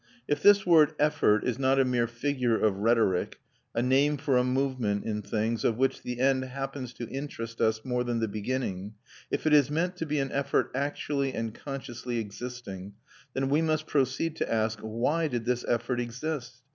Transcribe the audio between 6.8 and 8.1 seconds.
to interest us more